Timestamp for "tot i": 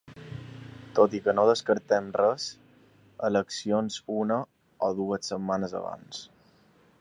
0.99-1.19